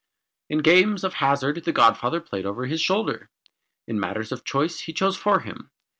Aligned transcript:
In 0.49 0.63
games 0.63 1.03
of 1.03 1.13
hazard 1.13 1.63
the 1.63 1.71
godfather 1.71 2.19
played 2.21 2.47
over 2.47 2.65
his 2.65 2.81
shoulder. 2.81 3.29
In 3.87 3.99
matters 3.99 4.31
of 4.31 4.43
choice 4.43 4.79
he 4.79 4.93
chose 4.93 5.15
for 5.15 5.41
him. 5.41 5.69